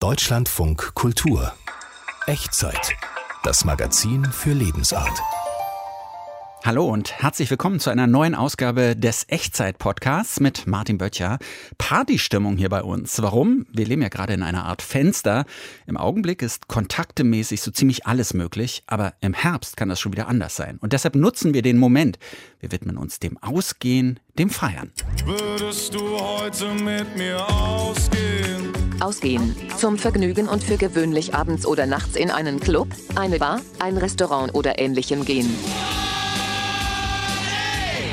[0.00, 1.52] Deutschlandfunk Kultur.
[2.26, 2.94] Echtzeit.
[3.42, 5.20] Das Magazin für Lebensart.
[6.64, 11.38] Hallo und herzlich willkommen zu einer neuen Ausgabe des Echtzeit-Podcasts mit Martin Böttcher.
[11.76, 13.20] Partystimmung hier bei uns.
[13.20, 13.66] Warum?
[13.70, 15.44] Wir leben ja gerade in einer Art Fenster.
[15.86, 20.28] Im Augenblick ist kontaktemäßig so ziemlich alles möglich, aber im Herbst kann das schon wieder
[20.28, 20.78] anders sein.
[20.80, 22.18] Und deshalb nutzen wir den Moment.
[22.58, 24.92] Wir widmen uns dem Ausgehen, dem Feiern.
[25.26, 28.59] Würdest du heute mit mir ausgehen?
[29.00, 29.54] Ausgehen.
[29.76, 34.54] Zum Vergnügen und für gewöhnlich abends oder nachts in einen Club, eine Bar, ein Restaurant
[34.54, 35.48] oder ähnlichem gehen.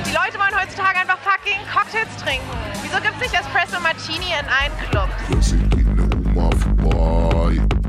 [0.05, 2.45] Die Leute wollen heutzutage einfach fucking Cocktails trinken.
[2.81, 5.53] Wieso gibt's nicht Espresso Martini in allen Clubs?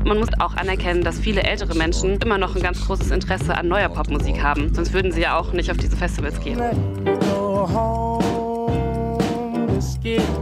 [0.05, 3.67] Man muss auch anerkennen, dass viele ältere Menschen immer noch ein ganz großes Interesse an
[3.67, 4.73] neuer Popmusik haben.
[4.73, 6.59] Sonst würden sie ja auch nicht auf diese Festivals gehen.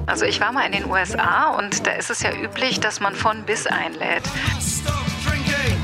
[0.05, 3.13] Also ich war mal in den USA und da ist es ja üblich, dass man
[3.15, 4.23] von bis einlädt.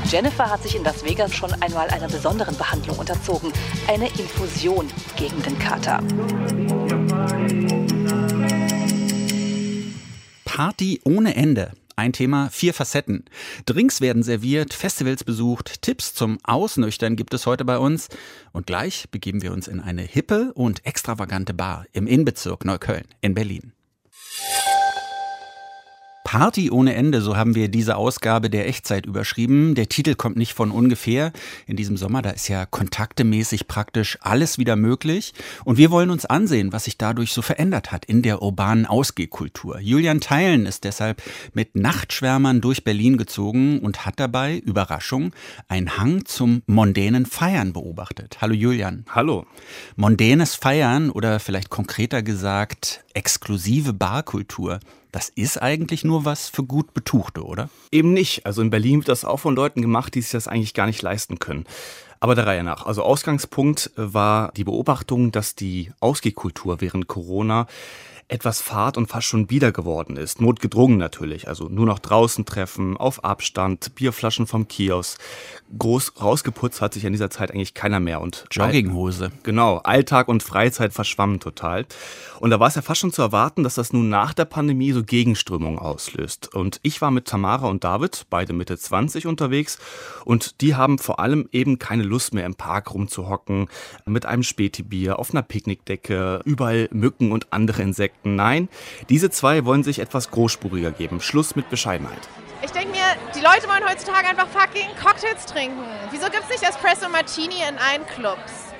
[0.06, 3.52] Jennifer hat sich in Las Vegas schon einmal einer besonderen Behandlung unterzogen.
[3.88, 6.00] Eine Infusion gegen den Kater.
[10.44, 11.72] Party ohne Ende.
[11.96, 13.24] Ein Thema, vier Facetten.
[13.66, 18.08] Drinks werden serviert, Festivals besucht, Tipps zum Ausnüchtern gibt es heute bei uns.
[18.52, 23.34] Und gleich begeben wir uns in eine hippe und extravagante Bar im Innenbezirk Neukölln in
[23.34, 23.73] Berlin.
[26.34, 29.76] Party ohne Ende, so haben wir diese Ausgabe der Echtzeit überschrieben.
[29.76, 31.30] Der Titel kommt nicht von ungefähr.
[31.68, 35.32] In diesem Sommer, da ist ja kontaktemäßig praktisch alles wieder möglich.
[35.64, 39.78] Und wir wollen uns ansehen, was sich dadurch so verändert hat in der urbanen Ausgehkultur.
[39.78, 45.32] Julian Theilen ist deshalb mit Nachtschwärmern durch Berlin gezogen und hat dabei, Überraschung,
[45.68, 48.38] einen Hang zum mondänen Feiern beobachtet.
[48.40, 49.04] Hallo Julian.
[49.08, 49.46] Hallo.
[49.94, 54.80] Mondänes Feiern oder vielleicht konkreter gesagt exklusive Barkultur.
[55.14, 57.70] Das ist eigentlich nur was für gut Betuchte, oder?
[57.92, 58.46] Eben nicht.
[58.46, 61.02] Also in Berlin wird das auch von Leuten gemacht, die sich das eigentlich gar nicht
[61.02, 61.66] leisten können.
[62.18, 62.84] Aber der Reihe nach.
[62.84, 67.68] Also Ausgangspunkt war die Beobachtung, dass die Ausgehkultur während Corona
[68.28, 70.40] etwas fad und fast schon bieder geworden ist.
[70.40, 71.48] Notgedrungen natürlich.
[71.48, 75.20] Also nur noch draußen treffen, auf Abstand, Bierflaschen vom Kiosk.
[75.78, 78.20] Groß rausgeputzt hat sich in dieser Zeit eigentlich keiner mehr.
[78.20, 79.30] Und Jogginghose.
[79.42, 79.78] Genau.
[79.78, 81.86] Alltag und Freizeit verschwammen total.
[82.40, 84.92] Und da war es ja fast schon zu erwarten, dass das nun nach der Pandemie
[84.92, 86.54] so Gegenströmungen auslöst.
[86.54, 89.78] Und ich war mit Tamara und David, beide Mitte 20 unterwegs.
[90.24, 93.68] Und die haben vor allem eben keine Lust mehr im Park rumzuhocken,
[94.06, 98.13] mit einem Spätibier, auf einer Picknickdecke, überall Mücken und andere Insekten.
[98.22, 98.68] Nein,
[99.08, 101.20] diese zwei wollen sich etwas großspuriger geben.
[101.20, 102.28] Schluss mit Bescheidenheit.
[102.62, 103.04] Ich denke mir,
[103.34, 105.82] die Leute wollen heutzutage einfach fucking Cocktails trinken.
[106.10, 108.74] Wieso gibt's nicht Espresso Martini in allen Clubs?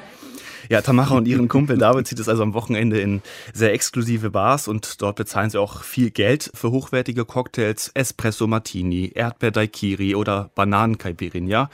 [0.70, 3.20] Ja, Tamara und ihren Kumpel David zieht es also am Wochenende in
[3.52, 9.12] sehr exklusive Bars und dort bezahlen sie auch viel Geld für hochwertige Cocktails, Espresso Martini,
[9.14, 11.68] Erdbeer Daiquiri oder Bananen Caipirinha.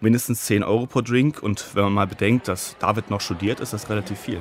[0.00, 3.74] Mindestens 10 Euro pro Drink und wenn man mal bedenkt, dass David noch studiert, ist
[3.74, 4.40] das relativ viel.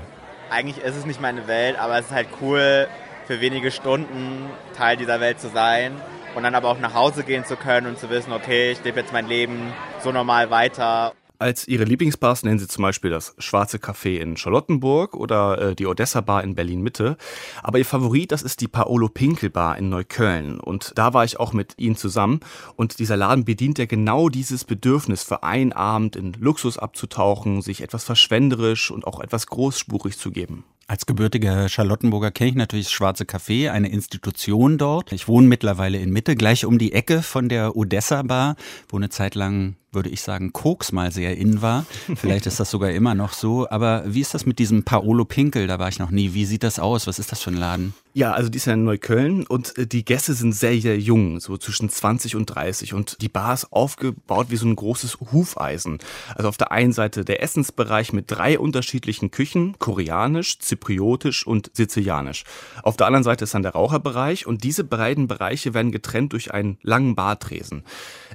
[0.49, 2.87] Eigentlich ist es nicht meine Welt, aber es ist halt cool,
[3.27, 5.95] für wenige Stunden Teil dieser Welt zu sein
[6.33, 8.99] und dann aber auch nach Hause gehen zu können und zu wissen, okay, ich lebe
[8.99, 9.71] jetzt mein Leben
[10.01, 11.13] so normal weiter.
[11.41, 15.85] Als ihre Lieblingsbars nennen sie zum Beispiel das Schwarze Café in Charlottenburg oder äh, die
[15.85, 17.15] Odessa Bar in Berlin Mitte.
[17.63, 20.59] Aber ihr Favorit, das ist die Paolo Pinkel Bar in Neukölln.
[20.59, 22.41] Und da war ich auch mit ihnen zusammen.
[22.75, 27.83] Und dieser Laden bedient ja genau dieses Bedürfnis, für einen Abend in Luxus abzutauchen, sich
[27.83, 30.65] etwas verschwenderisch und auch etwas großspurig zu geben.
[30.87, 35.13] Als gebürtiger Charlottenburger kenne ich natürlich das Schwarze Café, eine Institution dort.
[35.13, 38.55] Ich wohne mittlerweile in Mitte, gleich um die Ecke von der Odessa Bar,
[38.89, 41.85] wo eine Zeit lang würde ich sagen, Koks mal sehr in war.
[42.15, 43.69] Vielleicht ist das sogar immer noch so.
[43.69, 45.67] Aber wie ist das mit diesem Paolo Pinkel?
[45.67, 46.33] Da war ich noch nie.
[46.33, 47.07] Wie sieht das aus?
[47.07, 47.93] Was ist das für ein Laden?
[48.13, 51.39] Ja, also die ist ja in Neukölln und äh, die Gäste sind sehr, sehr jung,
[51.39, 52.93] so zwischen 20 und 30.
[52.93, 55.99] Und die Bar ist aufgebaut wie so ein großes Hufeisen.
[56.35, 62.43] Also auf der einen Seite der Essensbereich mit drei unterschiedlichen Küchen, koreanisch, zypriotisch und sizilianisch.
[62.83, 66.51] Auf der anderen Seite ist dann der Raucherbereich und diese beiden Bereiche werden getrennt durch
[66.51, 67.83] einen langen Bartresen.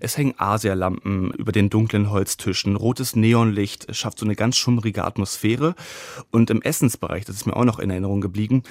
[0.00, 5.75] Es hängen Asialampen über den dunklen Holztischen, rotes Neonlicht schafft so eine ganz schummrige Atmosphäre.
[6.31, 8.62] Und im Essensbereich, das ist mir auch noch in Erinnerung geblieben,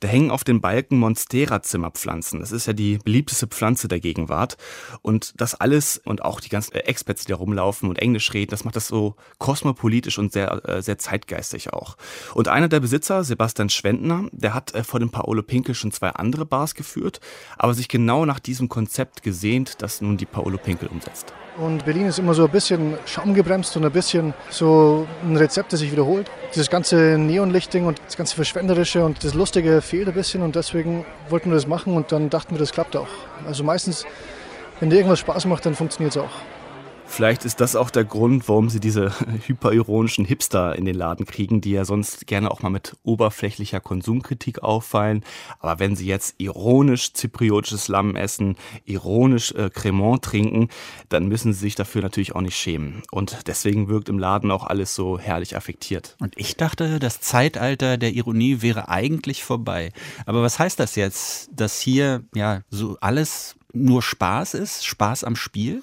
[0.00, 2.40] da hängen auf den Balken Monstera-Zimmerpflanzen.
[2.40, 4.56] Das ist ja die beliebteste Pflanze der Gegenwart.
[5.02, 8.64] Und das alles und auch die ganzen Experts, die da rumlaufen und Englisch reden, das
[8.64, 11.98] macht das so kosmopolitisch und sehr, äh, sehr zeitgeistig auch.
[12.32, 16.08] Und einer der Besitzer, Sebastian Schwendner, der hat äh, vor dem Paolo Pinkel schon zwei
[16.08, 17.20] andere Bars geführt,
[17.58, 21.34] aber sich genau nach diesem Konzept gesehnt, das nun die Paolo Pinkel umsetzt.
[21.58, 25.80] Und Berlin ist immer so ein bisschen schaumgebremst und ein bisschen so ein Rezept, das
[25.80, 26.30] sich wiederholt.
[26.54, 31.04] Dieses ganze Neonlichting und das ganze Verschwenderische und das Lustige fehlt ein bisschen und deswegen
[31.28, 33.08] wollten wir das machen und dann dachten wir, das klappt auch.
[33.46, 34.06] Also meistens
[34.82, 36.32] wenn dir irgendwas Spaß macht, dann funktioniert es auch.
[37.12, 39.12] Vielleicht ist das auch der Grund, warum sie diese
[39.46, 44.62] hyperironischen Hipster in den Laden kriegen, die ja sonst gerne auch mal mit oberflächlicher Konsumkritik
[44.62, 45.22] auffallen.
[45.60, 48.56] Aber wenn sie jetzt ironisch zypriotisches Lamm essen,
[48.86, 50.70] ironisch äh, Cremant trinken,
[51.10, 53.02] dann müssen sie sich dafür natürlich auch nicht schämen.
[53.10, 56.16] Und deswegen wirkt im Laden auch alles so herrlich affektiert.
[56.18, 59.92] Und ich dachte, das Zeitalter der Ironie wäre eigentlich vorbei.
[60.24, 65.36] Aber was heißt das jetzt, dass hier ja so alles nur Spaß ist, Spaß am
[65.36, 65.82] Spiel?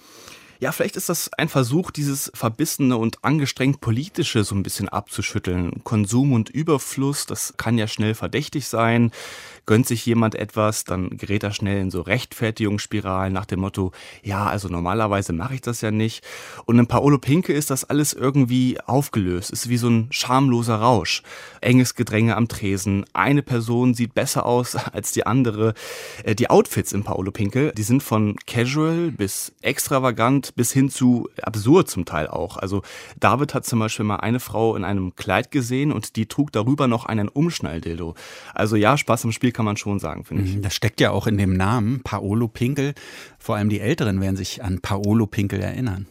[0.62, 5.86] Ja, vielleicht ist das ein Versuch, dieses verbissene und angestrengt politische so ein bisschen abzuschütteln.
[5.86, 9.12] Konsum und Überfluss, das kann ja schnell verdächtig sein.
[9.70, 13.92] Gönnt sich jemand etwas, dann gerät er schnell in so Rechtfertigungsspiralen nach dem Motto,
[14.24, 16.26] ja, also normalerweise mache ich das ja nicht.
[16.66, 21.22] Und in Paolo Pinke ist das alles irgendwie aufgelöst, ist wie so ein schamloser Rausch.
[21.62, 25.76] Enges Gedränge am Tresen, eine Person sieht besser aus als die andere.
[26.24, 31.30] Äh, die Outfits in Paolo Pinke, die sind von casual bis extravagant bis hin zu
[31.44, 32.58] absurd zum Teil auch.
[32.58, 32.82] Also
[33.20, 36.88] David hat zum Beispiel mal eine Frau in einem Kleid gesehen und die trug darüber
[36.88, 38.16] noch einen Umschnalldildo.
[38.56, 40.56] Also ja, Spaß am Spiel kann man schon sagen, finde ich.
[40.56, 42.94] Mhm, das steckt ja auch in dem Namen Paolo Pinkel.
[43.38, 46.08] Vor allem die Älteren werden sich an Paolo Pinkel erinnern.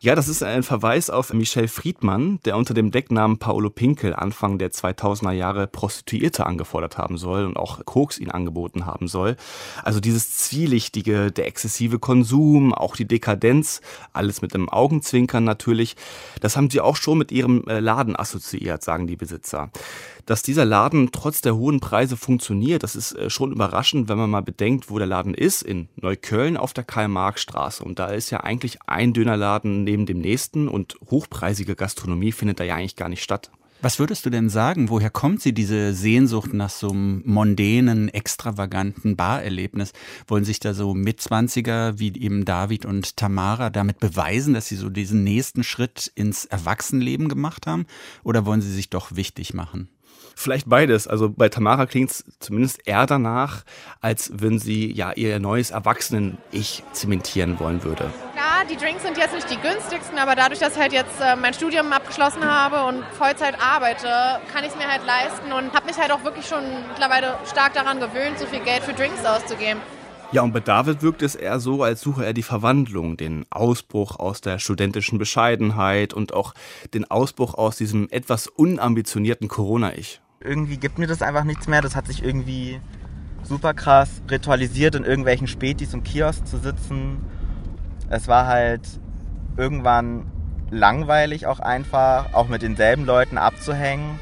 [0.00, 4.56] Ja, das ist ein Verweis auf Michel Friedmann, der unter dem Decknamen Paolo Pinkel Anfang
[4.56, 9.36] der 2000er Jahre Prostituierte angefordert haben soll und auch Koks ihn angeboten haben soll.
[9.82, 13.80] Also dieses Zwielichtige, der exzessive Konsum, auch die Dekadenz,
[14.12, 15.96] alles mit einem Augenzwinkern natürlich,
[16.40, 19.70] das haben sie auch schon mit ihrem äh, Laden assoziiert, sagen die Besitzer.
[20.28, 24.28] Dass dieser Laden trotz der hohen Preise funktioniert, das ist äh, schon überraschend, wenn man
[24.28, 27.82] mal bedenkt, wo der Laden ist, in Neukölln auf der Karl-Marx-Straße.
[27.82, 32.64] Und da ist ja eigentlich ein Dönerladen neben dem nächsten und hochpreisige Gastronomie findet da
[32.64, 33.50] ja eigentlich gar nicht statt.
[33.80, 34.90] Was würdest du denn sagen?
[34.90, 39.92] Woher kommt sie, diese Sehnsucht nach so einem mondänen, extravaganten Barerlebnis?
[40.26, 44.90] Wollen sich da so Mitzwanziger wie eben David und Tamara damit beweisen, dass sie so
[44.90, 47.86] diesen nächsten Schritt ins Erwachsenenleben gemacht haben?
[48.24, 49.88] Oder wollen sie sich doch wichtig machen?
[50.40, 51.08] Vielleicht beides.
[51.08, 53.64] Also bei Tamara klingt es zumindest eher danach,
[54.00, 58.08] als wenn sie ja ihr neues Erwachsenen-Ich zementieren wollen würde.
[58.34, 61.34] Klar, die Drinks sind jetzt nicht die günstigsten, aber dadurch, dass ich halt jetzt äh,
[61.34, 65.86] mein Studium abgeschlossen habe und Vollzeit arbeite, kann ich es mir halt leisten und habe
[65.86, 69.80] mich halt auch wirklich schon mittlerweile stark daran gewöhnt, so viel Geld für Drinks auszugeben.
[70.30, 74.20] Ja, und bei David wirkt es eher so, als suche er die Verwandlung, den Ausbruch
[74.20, 76.54] aus der studentischen Bescheidenheit und auch
[76.94, 81.82] den Ausbruch aus diesem etwas unambitionierten Corona-Ich irgendwie gibt mir das einfach nichts mehr.
[81.82, 82.80] Das hat sich irgendwie
[83.42, 87.24] super krass ritualisiert, in irgendwelchen Spätis und Kiosk zu sitzen.
[88.08, 88.82] Es war halt
[89.56, 90.26] irgendwann
[90.70, 94.18] langweilig auch einfach, auch mit denselben Leuten abzuhängen.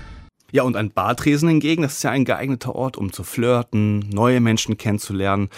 [0.53, 4.41] Ja, und ein Bartresen hingegen, das ist ja ein geeigneter Ort, um zu flirten, neue
[4.41, 5.49] Menschen kennenzulernen.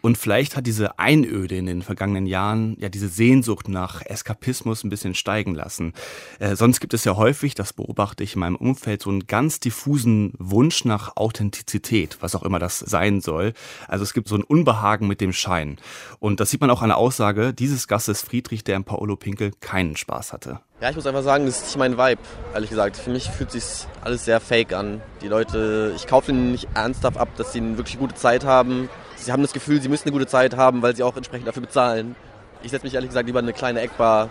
[0.00, 4.88] Und vielleicht hat diese Einöde in den vergangenen Jahren ja diese Sehnsucht nach Eskapismus ein
[4.90, 5.92] bisschen steigen lassen.
[6.38, 9.60] Äh, sonst gibt es ja häufig, das beobachte ich in meinem Umfeld, so einen ganz
[9.60, 13.52] diffusen Wunsch nach Authentizität, was auch immer das sein soll.
[13.86, 15.76] Also es gibt so ein Unbehagen mit dem Schein.
[16.20, 19.52] Und das sieht man auch an der Aussage dieses Gastes Friedrich, der in Paolo Pinkel
[19.60, 20.60] keinen Spaß hatte.
[20.80, 22.22] Ja, ich muss einfach sagen, das ist nicht mein Vibe,
[22.54, 22.96] ehrlich gesagt.
[22.96, 23.64] Für mich fühlt sich
[24.00, 25.02] alles sehr fake an.
[25.22, 28.88] Die Leute, ich kaufe ihnen nicht ernsthaft ab, dass sie eine wirklich gute Zeit haben.
[29.16, 31.62] Sie haben das Gefühl, sie müssen eine gute Zeit haben, weil sie auch entsprechend dafür
[31.62, 32.14] bezahlen.
[32.62, 34.30] Ich setze mich ehrlich gesagt lieber in eine kleine Eckbar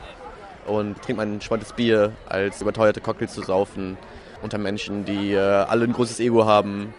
[0.66, 3.98] und trinke mein entspanntes Bier, als überteuerte Cocktails zu saufen
[4.42, 6.94] unter Menschen, die äh, alle ein großes Ego haben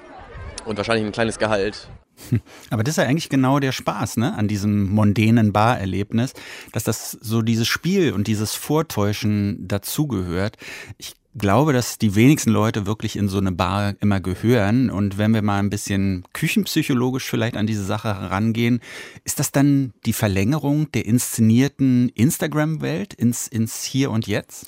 [0.68, 1.88] und wahrscheinlich ein kleines Gehalt.
[2.70, 6.34] Aber das ist ja eigentlich genau der Spaß, ne, an diesem mondänen Barerlebnis,
[6.72, 10.56] dass das so dieses Spiel und dieses Vortäuschen dazugehört.
[10.98, 14.90] Ich glaube, dass die wenigsten Leute wirklich in so eine Bar immer gehören.
[14.90, 18.80] Und wenn wir mal ein bisschen küchenpsychologisch vielleicht an diese Sache herangehen,
[19.24, 24.66] ist das dann die Verlängerung der inszenierten Instagram-Welt ins, ins Hier und Jetzt?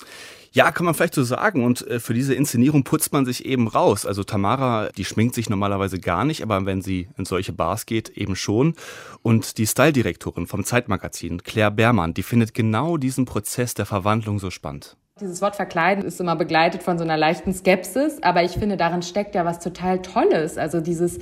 [0.53, 1.63] Ja, kann man vielleicht so sagen.
[1.63, 4.05] Und äh, für diese Inszenierung putzt man sich eben raus.
[4.05, 8.09] Also Tamara, die schminkt sich normalerweise gar nicht, aber wenn sie in solche Bars geht,
[8.09, 8.75] eben schon.
[9.21, 14.49] Und die Style-Direktorin vom Zeitmagazin, Claire Bermann, die findet genau diesen Prozess der Verwandlung so
[14.49, 14.97] spannend.
[15.21, 19.03] Dieses Wort verkleiden ist immer begleitet von so einer leichten Skepsis, aber ich finde, darin
[19.03, 20.57] steckt ja was total Tolles.
[20.57, 21.19] Also dieses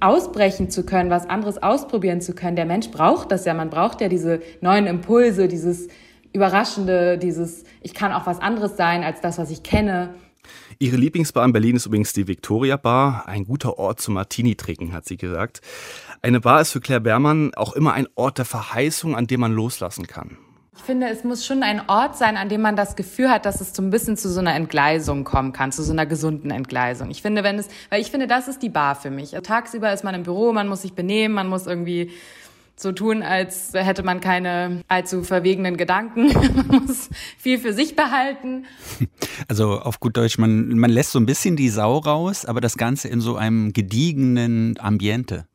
[0.00, 2.56] ausbrechen zu können, was anderes ausprobieren zu können.
[2.56, 3.54] Der Mensch braucht das ja.
[3.54, 5.88] Man braucht ja diese neuen Impulse, dieses
[6.32, 10.14] Überraschende, dieses, ich kann auch was anderes sein als das, was ich kenne.
[10.78, 14.92] Ihre Lieblingsbar in Berlin ist übrigens die Victoria Bar, ein guter Ort zum Martini trinken,
[14.92, 15.60] hat sie gesagt.
[16.22, 19.52] Eine Bar ist für Claire Bermann auch immer ein Ort der Verheißung, an dem man
[19.52, 20.38] loslassen kann.
[20.74, 23.60] Ich finde, es muss schon ein Ort sein, an dem man das Gefühl hat, dass
[23.60, 27.10] es so ein bisschen zu so einer Entgleisung kommen kann, zu so einer gesunden Entgleisung.
[27.10, 29.32] Ich finde, wenn es, weil ich finde, das ist die Bar für mich.
[29.42, 32.10] Tagsüber ist man im Büro, man muss sich benehmen, man muss irgendwie
[32.76, 36.32] so tun, als hätte man keine allzu verwegenen Gedanken.
[36.68, 38.66] man muss viel für sich behalten.
[39.48, 42.76] Also auf gut Deutsch, man, man lässt so ein bisschen die Sau raus, aber das
[42.76, 45.46] Ganze in so einem gediegenen Ambiente.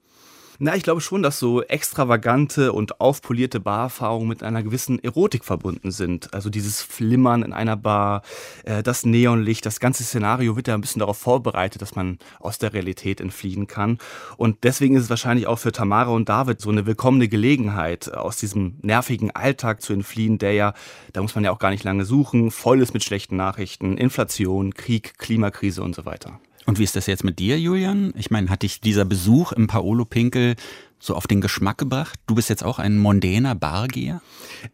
[0.59, 5.91] Na, ich glaube schon, dass so extravagante und aufpolierte Barerfahrungen mit einer gewissen Erotik verbunden
[5.91, 6.33] sind.
[6.33, 8.23] Also dieses Flimmern in einer Bar,
[8.63, 12.57] äh, das Neonlicht, das ganze Szenario wird ja ein bisschen darauf vorbereitet, dass man aus
[12.57, 13.99] der Realität entfliehen kann.
[14.35, 18.37] Und deswegen ist es wahrscheinlich auch für Tamara und David so eine willkommene Gelegenheit, aus
[18.37, 20.73] diesem nervigen Alltag zu entfliehen, der ja,
[21.13, 24.73] da muss man ja auch gar nicht lange suchen, voll ist mit schlechten Nachrichten, Inflation,
[24.73, 26.39] Krieg, Klimakrise und so weiter.
[26.67, 28.13] Und wie ist das jetzt mit dir, Julian?
[28.17, 30.55] Ich meine, hat dich dieser Besuch im Paolo Pinkel
[31.00, 32.20] so auf den Geschmack gebracht?
[32.25, 34.22] Du bist jetzt auch ein mondäner Bargeher?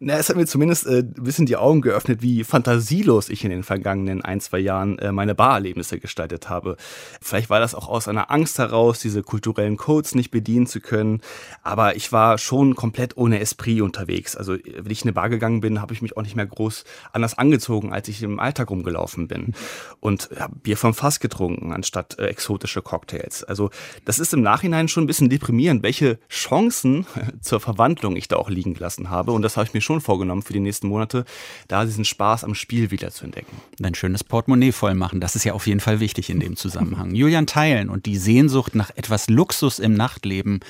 [0.00, 3.50] Na, es hat mir zumindest äh, ein bisschen die Augen geöffnet, wie fantasielos ich in
[3.50, 6.76] den vergangenen ein, zwei Jahren äh, meine Barerlebnisse gestaltet habe.
[7.20, 11.20] Vielleicht war das auch aus einer Angst heraus, diese kulturellen Codes nicht bedienen zu können.
[11.62, 14.36] Aber ich war schon komplett ohne Esprit unterwegs.
[14.36, 16.84] Also, wenn ich in eine Bar gegangen bin, habe ich mich auch nicht mehr groß
[17.12, 19.52] anders angezogen, als ich im Alltag rumgelaufen bin.
[20.00, 23.44] Und habe Bier vom Fass getrunken, anstatt äh, exotische Cocktails.
[23.44, 23.70] Also,
[24.04, 27.06] das ist im Nachhinein schon ein bisschen deprimierend, welche Chancen
[27.40, 29.32] zur Verwandlung ich da auch liegen gelassen habe.
[29.32, 31.24] Und das habe ich mir schon vorgenommen für die nächsten Monate,
[31.68, 33.56] da diesen Spaß am Spiel wieder zu entdecken.
[33.82, 37.14] Ein schönes Portemonnaie voll machen, das ist ja auf jeden Fall wichtig in dem Zusammenhang.
[37.14, 40.60] Julian Teilen und die Sehnsucht nach etwas Luxus im Nachtleben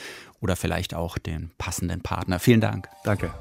[0.40, 2.38] oder vielleicht auch den passenden Partner.
[2.38, 2.88] Vielen Dank.
[3.04, 3.32] Danke.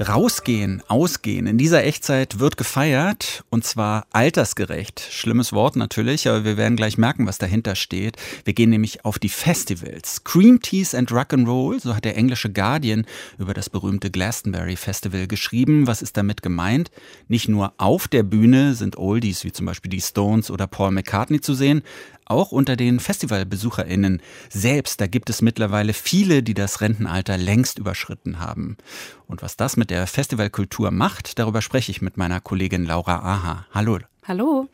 [0.00, 1.48] Rausgehen, ausgehen.
[1.48, 5.00] In dieser Echtzeit wird gefeiert und zwar altersgerecht.
[5.10, 8.16] Schlimmes Wort natürlich, aber wir werden gleich merken, was dahinter steht.
[8.44, 10.22] Wir gehen nämlich auf die Festivals.
[10.22, 13.06] Cream Teas and Rock'n'Roll, so hat der englische Guardian
[13.38, 15.88] über das berühmte Glastonbury Festival geschrieben.
[15.88, 16.92] Was ist damit gemeint?
[17.26, 21.40] Nicht nur auf der Bühne sind Oldies wie zum Beispiel die Stones oder Paul McCartney
[21.40, 21.82] zu sehen,
[22.30, 28.38] auch unter den FestivalbesucherInnen selbst, da gibt es mittlerweile viele, die das Rentenalter längst überschritten
[28.38, 28.76] haben.
[29.26, 33.66] Und was das mit der Festivalkultur macht, darüber spreche ich mit meiner Kollegin Laura Aha.
[33.72, 33.98] Hallo.
[34.24, 34.68] Hallo.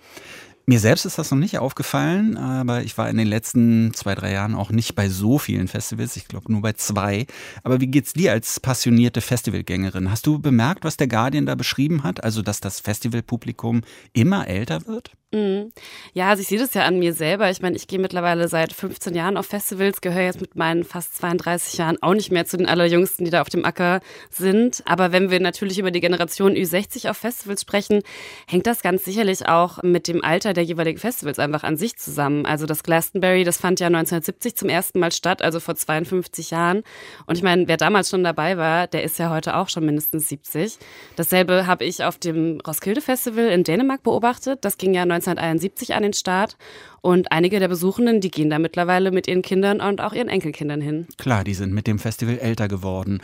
[0.66, 4.32] Mir selbst ist das noch nicht aufgefallen, aber ich war in den letzten zwei, drei
[4.32, 6.16] Jahren auch nicht bei so vielen Festivals.
[6.16, 7.26] Ich glaube nur bei zwei.
[7.62, 10.10] Aber wie geht's dir als passionierte Festivalgängerin?
[10.10, 12.24] Hast du bemerkt, was der Guardian da beschrieben hat?
[12.24, 13.82] Also, dass das Festivalpublikum
[14.14, 15.12] immer älter wird?
[15.34, 15.72] Mhm.
[16.12, 17.50] Ja, also ich sehe das ja an mir selber.
[17.50, 21.16] Ich meine, ich gehe mittlerweile seit 15 Jahren auf Festivals, gehöre jetzt mit meinen fast
[21.16, 24.00] 32 Jahren auch nicht mehr zu den allerjüngsten, die da auf dem Acker
[24.30, 24.84] sind.
[24.86, 28.02] Aber wenn wir natürlich über die Generation Ü60 auf Festivals sprechen,
[28.46, 32.46] hängt das ganz sicherlich auch mit dem Alter der jeweiligen Festivals einfach an sich zusammen.
[32.46, 36.84] Also das Glastonbury, das fand ja 1970 zum ersten Mal statt, also vor 52 Jahren.
[37.26, 40.28] Und ich meine, wer damals schon dabei war, der ist ja heute auch schon mindestens
[40.28, 40.78] 70.
[41.16, 44.64] Dasselbe habe ich auf dem Roskilde Festival in Dänemark beobachtet.
[44.64, 46.56] Das ging ja 19 1971 an den Start.
[47.04, 50.80] Und einige der Besuchenden, die gehen da mittlerweile mit ihren Kindern und auch ihren Enkelkindern
[50.80, 51.06] hin.
[51.18, 53.20] Klar, die sind mit dem Festival älter geworden.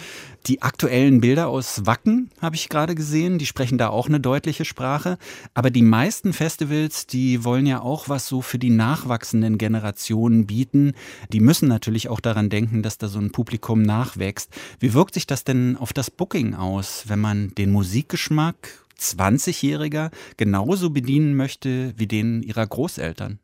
[0.47, 4.66] Die aktuellen Bilder aus Wacken habe ich gerade gesehen, die sprechen da auch eine deutliche
[4.66, 5.16] Sprache.
[5.54, 10.92] Aber die meisten Festivals, die wollen ja auch was so für die nachwachsenden Generationen bieten.
[11.33, 14.50] Die müssen natürlich auch daran denken, dass da so ein Publikum nachwächst.
[14.78, 18.57] Wie wirkt sich das denn auf das Booking aus, wenn man den Musikgeschmack
[19.00, 23.40] 20-Jähriger genauso bedienen möchte wie den ihrer Großeltern?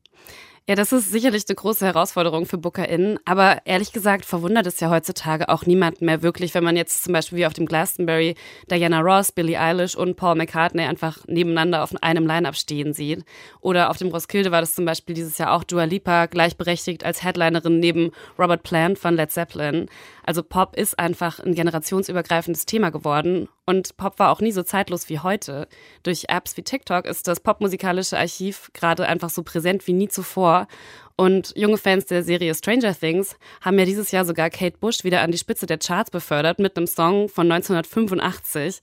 [0.69, 3.21] Ja, das ist sicherlich eine große Herausforderung für BookerInnen.
[3.25, 7.13] Aber ehrlich gesagt verwundert es ja heutzutage auch niemanden mehr wirklich, wenn man jetzt zum
[7.13, 8.35] Beispiel wie auf dem Glastonbury
[8.69, 13.25] Diana Ross, Billie Eilish und Paul McCartney einfach nebeneinander auf einem Line-Up stehen sieht.
[13.61, 17.23] Oder auf dem Roskilde war das zum Beispiel dieses Jahr auch Dua Lipa gleichberechtigt als
[17.23, 19.87] Headlinerin neben Robert Plant von Led Zeppelin.
[20.25, 25.09] Also Pop ist einfach ein generationsübergreifendes Thema geworden und Pop war auch nie so zeitlos
[25.09, 25.67] wie heute.
[26.05, 30.56] Durch Apps wie TikTok ist das popmusikalische Archiv gerade einfach so präsent wie nie zuvor.
[31.19, 35.23] Und junge Fans der Serie Stranger Things haben ja dieses Jahr sogar Kate Bush wieder
[35.23, 38.81] an die Spitze der Charts befördert mit einem Song von 1985.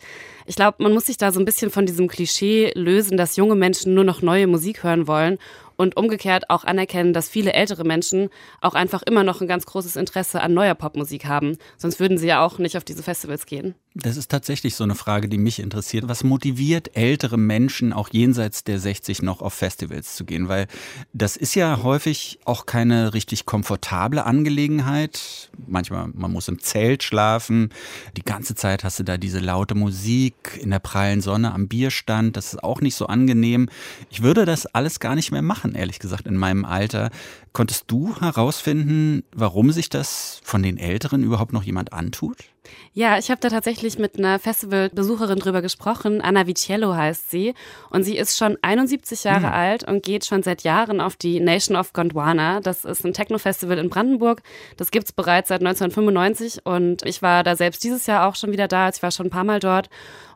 [0.47, 3.53] Ich glaube, man muss sich da so ein bisschen von diesem Klischee lösen, dass junge
[3.53, 5.37] Menschen nur noch neue Musik hören wollen
[5.75, 8.29] und umgekehrt auch anerkennen, dass viele ältere Menschen
[8.61, 11.57] auch einfach immer noch ein ganz großes Interesse an neuer Popmusik haben.
[11.77, 13.75] Sonst würden sie ja auch nicht auf diese Festivals gehen.
[13.95, 16.07] Das ist tatsächlich so eine Frage, die mich interessiert.
[16.07, 20.47] Was motiviert ältere Menschen auch jenseits der 60 noch auf Festivals zu gehen?
[20.47, 20.65] Weil
[21.13, 25.51] das ist ja häufig auch keine richtig komfortable Angelegenheit.
[25.67, 27.69] Manchmal, man muss im Zelt schlafen.
[28.17, 32.35] Die ganze Zeit hast du da diese laute Musik in der prallen Sonne am Bierstand.
[32.35, 33.69] Das ist auch nicht so angenehm.
[34.09, 37.11] Ich würde das alles gar nicht mehr machen, ehrlich gesagt, in meinem Alter.
[37.51, 42.52] Konntest du herausfinden, warum sich das von den Älteren überhaupt noch jemand antut?
[42.93, 46.21] Ja, ich habe da tatsächlich mit einer Festivalbesucherin drüber gesprochen.
[46.21, 47.53] Anna Viciello heißt sie.
[47.89, 49.53] Und sie ist schon 71 Jahre mhm.
[49.53, 52.61] alt und geht schon seit Jahren auf die Nation of Gondwana.
[52.61, 54.41] Das ist ein Techno-Festival in Brandenburg.
[54.77, 58.67] Das gibt's bereits seit 1995 und ich war da selbst dieses Jahr auch schon wieder
[58.67, 58.89] da.
[58.89, 59.89] Ich war schon ein paar Mal dort.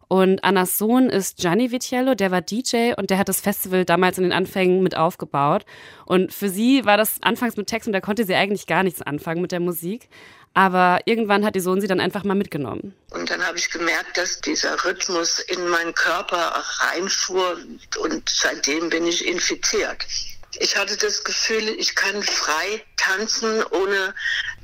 [0.10, 4.18] Und Annas Sohn ist Gianni Vitiello, der war DJ und der hat das Festival damals
[4.18, 5.66] in den Anfängen mit aufgebaut.
[6.06, 9.02] Und für sie war das anfangs mit Text und da konnte sie eigentlich gar nichts
[9.02, 10.08] anfangen mit der Musik.
[10.58, 12.96] Aber irgendwann hat die Sohn sie dann einfach mal mitgenommen.
[13.12, 17.60] Und dann habe ich gemerkt, dass dieser Rhythmus in meinen Körper reinfuhr
[18.00, 20.04] und seitdem bin ich infiziert.
[20.58, 24.16] Ich hatte das Gefühl, ich kann frei tanzen, ohne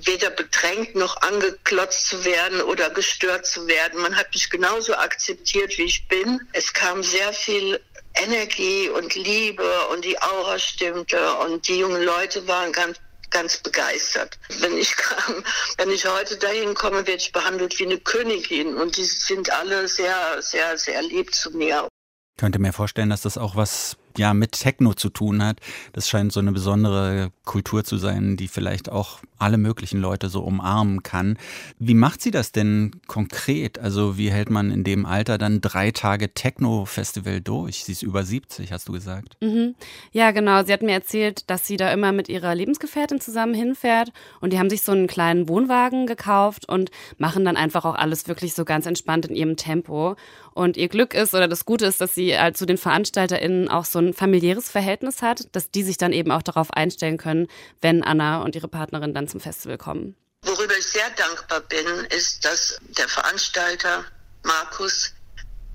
[0.04, 4.02] weder bedrängt noch angeklotzt zu werden oder gestört zu werden.
[4.02, 6.42] Man hat mich genauso akzeptiert, wie ich bin.
[6.54, 7.80] Es kam sehr viel
[8.16, 12.98] Energie und Liebe und die Aura stimmte und die jungen Leute waren ganz
[13.34, 14.40] ganz begeistert.
[14.60, 15.44] Wenn ich kam,
[15.78, 19.88] wenn ich heute dahin komme, werde ich behandelt wie eine Königin und die sind alle
[19.88, 21.88] sehr, sehr, sehr lieb zu mir.
[22.36, 25.60] Ich könnte mir vorstellen, dass das auch was ja mit Techno zu tun hat.
[25.94, 30.42] Das scheint so eine besondere Kultur zu sein, die vielleicht auch alle möglichen Leute so
[30.42, 31.38] umarmen kann.
[31.78, 33.80] Wie macht sie das denn konkret?
[33.80, 37.84] Also wie hält man in dem Alter dann drei Tage Techno-Festival durch?
[37.84, 39.38] Sie ist über 70, hast du gesagt.
[39.42, 39.76] Mhm.
[40.12, 40.64] Ja, genau.
[40.64, 44.60] Sie hat mir erzählt, dass sie da immer mit ihrer Lebensgefährtin zusammen hinfährt und die
[44.60, 48.64] haben sich so einen kleinen Wohnwagen gekauft und machen dann einfach auch alles wirklich so
[48.66, 50.16] ganz entspannt in ihrem Tempo.
[50.54, 53.86] Und ihr Glück ist oder das Gute ist, dass sie äh, zu den VeranstalterInnen auch
[53.86, 57.48] so ein familiäres Verhältnis hat, dass die sich dann eben auch darauf einstellen können,
[57.82, 60.16] wenn Anna und ihre Partnerin dann zum Festival kommen.
[60.44, 64.04] Worüber ich sehr dankbar bin, ist, dass der Veranstalter
[64.44, 65.14] Markus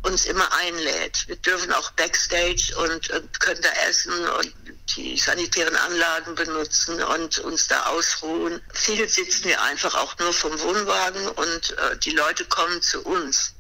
[0.03, 1.27] uns immer einlädt.
[1.27, 4.55] Wir dürfen auch Backstage und, und können da essen und
[4.97, 8.61] die sanitären Anlagen benutzen und uns da ausruhen.
[8.73, 13.55] Viel sitzen wir einfach auch nur vom Wohnwagen und äh, die Leute kommen zu uns.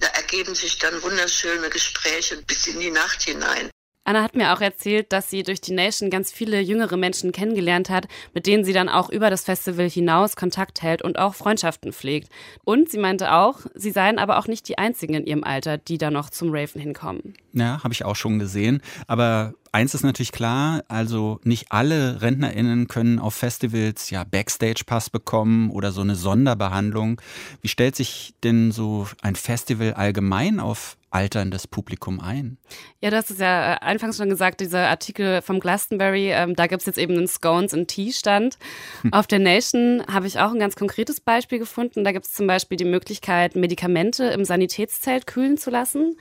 [0.00, 3.70] Da ergeben sich dann wunderschöne Gespräche bis in die Nacht hinein.
[4.04, 7.88] Anna hat mir auch erzählt, dass sie durch die Nation ganz viele jüngere Menschen kennengelernt
[7.88, 11.92] hat, mit denen sie dann auch über das Festival hinaus Kontakt hält und auch Freundschaften
[11.92, 12.28] pflegt.
[12.64, 15.96] Und sie meinte auch, sie seien aber auch nicht die einzigen in ihrem Alter, die
[15.96, 17.34] da noch zum Raven hinkommen.
[17.54, 18.82] Ja, habe ich auch schon gesehen.
[19.06, 25.70] Aber eins ist natürlich klar, also nicht alle RentnerInnen können auf Festivals ja Backstage-Pass bekommen
[25.70, 27.20] oder so eine Sonderbehandlung.
[27.62, 32.58] Wie stellt sich denn so ein Festival allgemein auf alterndes Publikum ein?
[33.00, 36.66] Ja, du hast es ja äh, anfangs schon gesagt, dieser Artikel vom Glastonbury, ähm, da
[36.66, 38.58] gibt es jetzt eben einen Scones and Tea Stand.
[39.02, 39.12] Hm.
[39.12, 42.04] Auf der Nation habe ich auch ein ganz konkretes Beispiel gefunden.
[42.04, 46.16] Da gibt es zum Beispiel die Möglichkeit, Medikamente im Sanitätszelt kühlen zu lassen.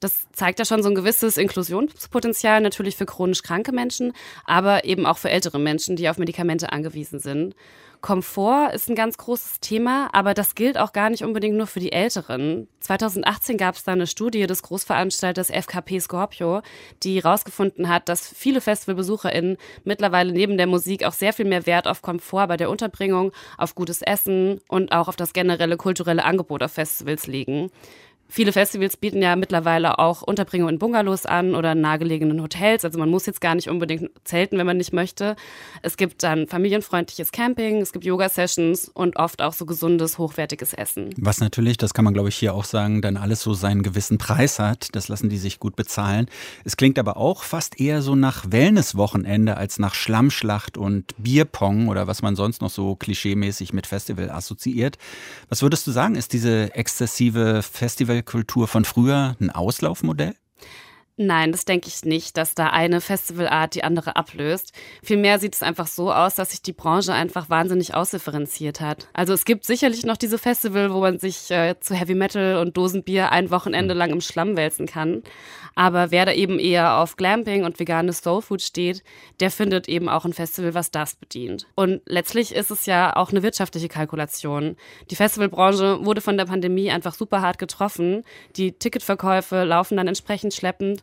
[0.00, 4.12] Das zeigt ja schon so ein gewisses Inklusionspotenzial, natürlich für chronisch kranke Menschen,
[4.44, 7.54] aber eben auch für ältere Menschen, die auf Medikamente angewiesen sind.
[8.00, 11.80] Komfort ist ein ganz großes Thema, aber das gilt auch gar nicht unbedingt nur für
[11.80, 12.68] die Älteren.
[12.80, 16.62] 2018 gab es da eine Studie des Großveranstalters FKP Scorpio,
[17.02, 21.88] die herausgefunden hat, dass viele FestivalbesucherInnen mittlerweile neben der Musik auch sehr viel mehr Wert
[21.88, 26.62] auf Komfort bei der Unterbringung, auf gutes Essen und auch auf das generelle kulturelle Angebot
[26.62, 27.70] auf Festivals legen.
[28.30, 32.84] Viele Festivals bieten ja mittlerweile auch Unterbringung in Bungalows an oder in nahegelegenen Hotels.
[32.84, 35.34] Also man muss jetzt gar nicht unbedingt zelten, wenn man nicht möchte.
[35.80, 41.08] Es gibt dann familienfreundliches Camping, es gibt Yoga-Sessions und oft auch so gesundes, hochwertiges Essen.
[41.16, 44.18] Was natürlich, das kann man glaube ich hier auch sagen, dann alles so seinen gewissen
[44.18, 44.88] Preis hat.
[44.92, 46.26] Das lassen die sich gut bezahlen.
[46.64, 52.06] Es klingt aber auch fast eher so nach Wellness-Wochenende als nach Schlammschlacht und Bierpong oder
[52.06, 54.98] was man sonst noch so klischeemäßig mit Festival assoziiert.
[55.48, 60.34] Was würdest du sagen, ist diese exzessive Festival Festivalkultur von früher ein Auslaufmodell?
[61.20, 64.72] Nein, das denke ich nicht, dass da eine Festivalart die andere ablöst.
[65.02, 69.08] Vielmehr sieht es einfach so aus, dass sich die Branche einfach wahnsinnig ausdifferenziert hat.
[69.14, 72.76] Also es gibt sicherlich noch diese Festival, wo man sich äh, zu Heavy Metal und
[72.76, 75.24] Dosenbier ein Wochenende lang im Schlamm wälzen kann.
[75.74, 79.02] Aber wer da eben eher auf Glamping und veganes Soulfood steht,
[79.40, 81.66] der findet eben auch ein Festival, was das bedient.
[81.74, 84.76] Und letztlich ist es ja auch eine wirtschaftliche Kalkulation.
[85.10, 88.24] Die Festivalbranche wurde von der Pandemie einfach super hart getroffen.
[88.56, 91.02] Die Ticketverkäufe laufen dann entsprechend schleppend.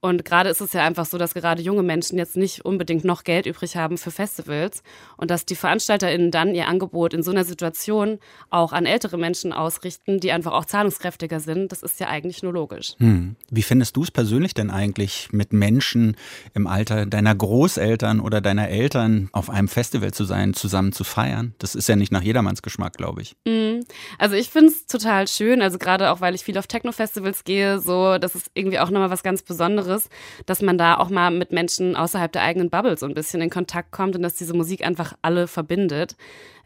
[0.00, 3.24] Und gerade ist es ja einfach so, dass gerade junge Menschen jetzt nicht unbedingt noch
[3.24, 4.82] Geld übrig haben für Festivals
[5.16, 8.18] und dass die VeranstalterInnen dann ihr Angebot in so einer Situation
[8.50, 11.72] auch an ältere Menschen ausrichten, die einfach auch zahlungskräftiger sind.
[11.72, 12.94] Das ist ja eigentlich nur logisch.
[12.98, 13.36] Hm.
[13.50, 14.54] Wie findest du es persönlich?
[14.58, 16.16] denn eigentlich mit Menschen
[16.54, 21.54] im Alter deiner Großeltern oder deiner Eltern auf einem Festival zu sein, zusammen zu feiern?
[21.58, 23.36] Das ist ja nicht nach jedermanns Geschmack, glaube ich.
[23.46, 23.80] Mm,
[24.18, 27.78] also ich finde es total schön, also gerade auch, weil ich viel auf Techno-Festivals gehe,
[27.78, 30.08] so, das ist irgendwie auch nochmal was ganz Besonderes Besonderes,
[30.46, 33.50] dass man da auch mal mit Menschen außerhalb der eigenen Bubble so ein bisschen in
[33.50, 36.16] Kontakt kommt und dass diese Musik einfach alle verbindet.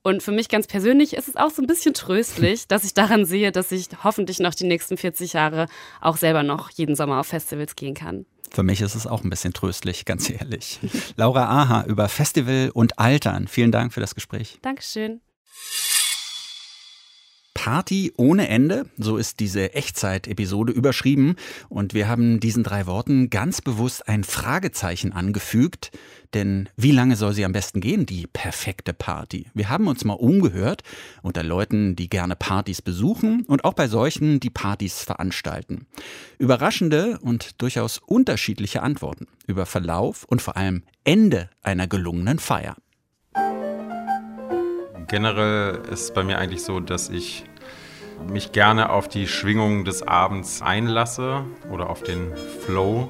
[0.03, 3.25] Und für mich ganz persönlich ist es auch so ein bisschen tröstlich, dass ich daran
[3.25, 5.67] sehe, dass ich hoffentlich noch die nächsten 40 Jahre
[6.01, 8.27] auch selber noch jeden Sommer auf Festivals gehen kann.
[8.51, 10.81] Für mich ist es auch ein bisschen tröstlich, ganz ehrlich.
[11.17, 13.47] Laura Aha über Festival und Altern.
[13.49, 14.59] Vielen Dank für das Gespräch.
[14.63, 15.21] Dankeschön.
[17.63, 21.37] Party ohne Ende, so ist diese Echtzeit-Episode überschrieben.
[21.69, 25.93] Und wir haben diesen drei Worten ganz bewusst ein Fragezeichen angefügt.
[26.35, 29.47] Denn wie lange soll sie am besten gehen, die perfekte Party?
[29.55, 30.83] Wir haben uns mal umgehört
[31.23, 35.87] unter Leuten, die gerne Partys besuchen und auch bei solchen, die Partys veranstalten.
[36.39, 42.75] Überraschende und durchaus unterschiedliche Antworten über Verlauf und vor allem Ende einer gelungenen Feier.
[45.07, 47.45] Generell ist es bei mir eigentlich so, dass ich
[48.31, 52.33] mich gerne auf die Schwingung des Abends einlasse oder auf den
[52.65, 53.09] Flow.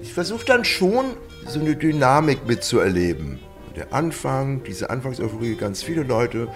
[0.00, 1.06] Ich versuche dann schon
[1.46, 3.38] so eine Dynamik mitzuerleben.
[3.76, 6.48] Der Anfang, diese Anfangseuphorie, ganz viele Leute,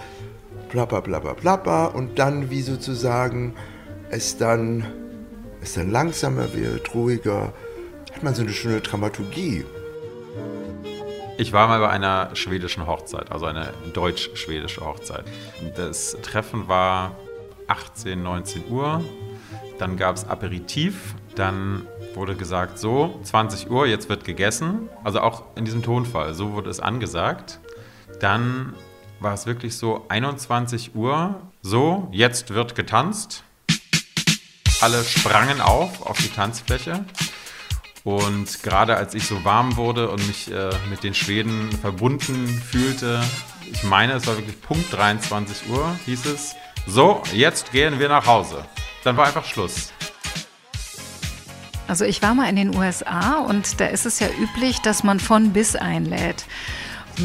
[0.70, 3.55] plapper, plapper, plapper und dann wie sozusagen
[4.11, 4.87] es dann,
[5.61, 7.53] es dann langsamer wird, ruhiger,
[8.12, 9.64] hat man so eine schöne Dramaturgie.
[11.40, 15.24] Ich war mal bei einer schwedischen Hochzeit, also eine deutsch-schwedische Hochzeit.
[15.74, 17.16] Das Treffen war
[17.66, 19.03] 18, 19 Uhr.
[19.79, 21.14] Dann gab es Aperitif.
[21.37, 24.90] Dann wurde gesagt, so, 20 Uhr, jetzt wird gegessen.
[25.03, 27.59] Also auch in diesem Tonfall, so wurde es angesagt.
[28.20, 28.74] Dann
[29.18, 33.44] war es wirklich so, 21 Uhr, so, jetzt wird getanzt.
[34.83, 37.07] Alle sprangen auf, auf die Tanzfläche.
[38.05, 43.23] Und gerade als ich so warm wurde und mich äh, mit den Schweden verbunden fühlte,
[43.71, 46.55] ich meine, es war wirklich Punkt 23 Uhr, hieß es,
[46.87, 48.65] so, jetzt gehen wir nach Hause.
[49.05, 49.93] Dann war einfach Schluss.
[51.89, 55.21] Also ich war mal in den USA und da ist es ja üblich, dass man
[55.21, 56.45] von bis einlädt.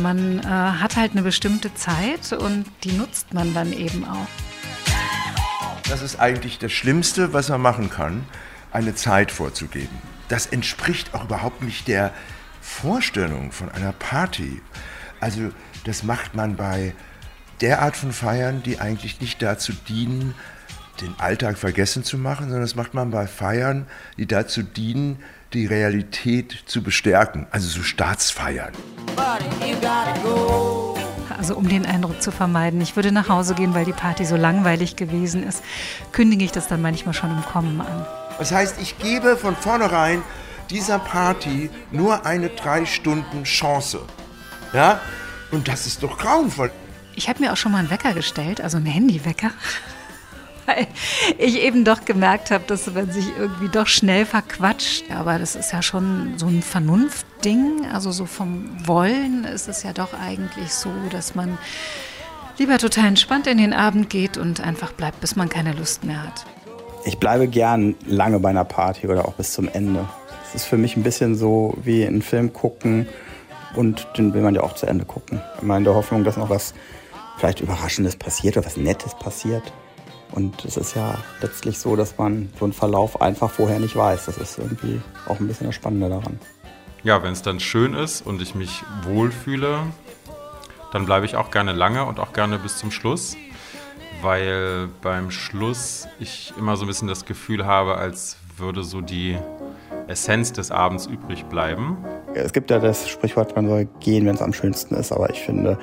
[0.01, 4.27] Man äh, hat halt eine bestimmte Zeit und die nutzt man dann eben auch.
[5.87, 8.25] Das ist eigentlich das Schlimmste, was man machen kann,
[8.71, 12.11] eine Zeit vorzugeben das entspricht auch überhaupt nicht der
[12.61, 14.61] Vorstellung von einer Party.
[15.19, 15.51] Also
[15.83, 16.93] das macht man bei
[17.61, 20.33] der Art von Feiern, die eigentlich nicht dazu dienen,
[21.01, 23.85] den Alltag vergessen zu machen, sondern das macht man bei Feiern,
[24.17, 25.19] die dazu dienen,
[25.53, 28.73] die Realität zu bestärken, also so Staatsfeiern.
[31.37, 34.35] Also um den Eindruck zu vermeiden, ich würde nach Hause gehen, weil die Party so
[34.35, 35.63] langweilig gewesen ist,
[36.11, 38.24] kündige ich das dann manchmal schon im Kommen an.
[38.37, 40.23] Das heißt, ich gebe von vornherein
[40.69, 44.01] dieser Party nur eine drei Stunden Chance.
[44.73, 44.99] Ja?
[45.51, 46.71] Und das ist doch grauenvoll.
[47.15, 49.51] Ich habe mir auch schon mal einen Wecker gestellt, also einen Handywecker.
[50.65, 50.87] Weil
[51.37, 55.11] ich eben doch gemerkt habe, dass man sich irgendwie doch schnell verquatscht.
[55.11, 57.85] Aber das ist ja schon so ein Vernunftding.
[57.93, 61.57] Also so vom Wollen ist es ja doch eigentlich so, dass man
[62.57, 66.23] lieber total entspannt in den Abend geht und einfach bleibt, bis man keine Lust mehr
[66.23, 66.45] hat.
[67.07, 70.09] Ich bleibe gern lange bei einer Party oder auch bis zum Ende.
[70.43, 73.07] Es ist für mich ein bisschen so wie einen Film gucken
[73.75, 75.39] und den will man ja auch zu Ende gucken.
[75.61, 76.73] Immer in der Hoffnung, dass noch was
[77.37, 79.71] vielleicht Überraschendes passiert oder was Nettes passiert.
[80.31, 84.25] Und es ist ja letztlich so, dass man so einen Verlauf einfach vorher nicht weiß.
[84.25, 86.39] Das ist irgendwie auch ein bisschen das Spannende daran.
[87.03, 89.81] Ja, wenn es dann schön ist und ich mich wohlfühle,
[90.91, 93.37] dann bleibe ich auch gerne lange und auch gerne bis zum Schluss
[94.25, 99.37] weil beim Schluss ich immer so ein bisschen das Gefühl habe, als würde so die
[100.07, 101.97] Essenz des Abends übrig bleiben.
[102.33, 105.39] Es gibt ja das Sprichwort, man soll gehen, wenn es am schönsten ist, aber ich
[105.41, 105.77] finde,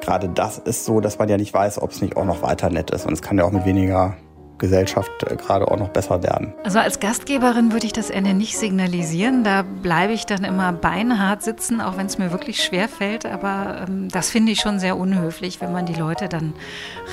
[0.00, 2.70] gerade das ist so, dass man ja nicht weiß, ob es nicht auch noch weiter
[2.70, 3.06] nett ist.
[3.06, 4.16] Und es kann ja auch mit weniger
[4.58, 6.54] Gesellschaft äh, gerade auch noch besser werden.
[6.64, 9.44] Also als Gastgeberin würde ich das Ende nicht signalisieren.
[9.44, 13.26] Da bleibe ich dann immer beinhart sitzen, auch wenn es mir wirklich schwer fällt.
[13.26, 16.54] Aber ähm, das finde ich schon sehr unhöflich, wenn man die Leute dann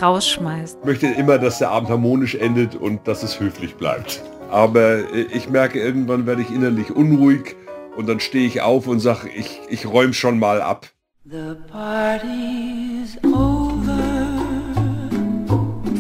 [0.01, 0.79] rausschmeißt.
[0.81, 4.21] Ich möchte immer, dass der Abend harmonisch endet und dass es höflich bleibt.
[4.49, 7.55] Aber äh, ich merke, irgendwann werde ich innerlich unruhig
[7.95, 10.87] und dann stehe ich auf und sage, ich, ich räume schon mal ab.
[11.23, 13.50] The party's over.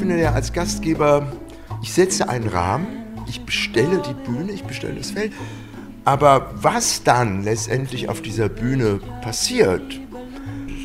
[0.01, 1.31] Ich finde ja als Gastgeber
[1.83, 2.87] ich setze einen Rahmen,
[3.27, 5.31] ich bestelle die Bühne, ich bestelle das Feld.
[6.05, 9.99] Aber was dann letztendlich auf dieser Bühne passiert,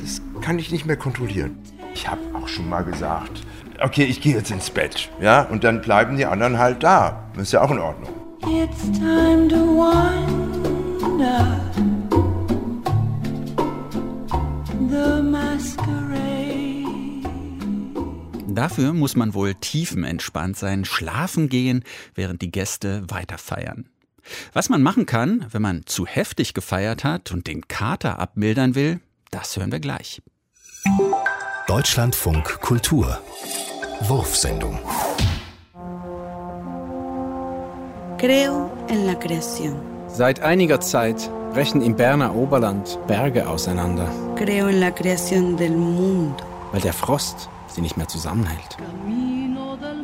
[0.02, 1.56] das kann ich nicht mehr kontrollieren.
[1.94, 3.40] Ich habe auch schon mal gesagt,
[3.82, 7.24] okay, ich gehe jetzt ins Bett, ja, und dann bleiben die anderen halt da.
[7.32, 8.10] Das ist ja auch in Ordnung.
[8.42, 10.26] It's time to wonder.
[18.56, 23.90] Dafür muss man wohl tiefenentspannt sein, schlafen gehen, während die Gäste weiter feiern.
[24.54, 29.00] Was man machen kann, wenn man zu heftig gefeiert hat und den Kater abmildern will,
[29.30, 30.22] das hören wir gleich.
[31.66, 33.20] Deutschlandfunk Kultur
[34.00, 34.78] Wurfsendung
[38.16, 39.76] Creo en la creación.
[40.08, 44.08] Seit einiger Zeit brechen im Berner Oberland Berge auseinander.
[44.36, 46.42] Creo en la creación del mundo.
[46.72, 48.76] Weil der Frost sie nicht mehr zusammenhält.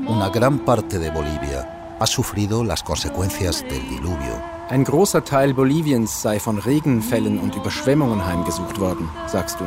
[0.07, 4.35] Una gran parte de Bolivia ha sufrido las consecuencias del diluvio.
[4.69, 9.65] Ein großer Teil Boliviens sei von Regenfällen und Überschwemmungen heimgesucht worden, sagst du.